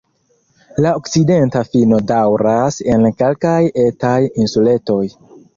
[0.85, 3.55] La okcidenta fino daŭras en kelkaj
[3.87, 5.03] etaj insuletoj.